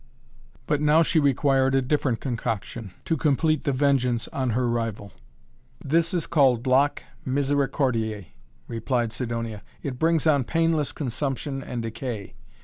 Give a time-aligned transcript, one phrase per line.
[0.65, 5.11] But now she required a different concoction to complete the vengeance on her rival.
[5.85, 8.29] "This is called Lac Misericordiae,"
[8.67, 9.61] replied Sidonia.
[9.83, 12.33] "It brings on painless consumption and decay!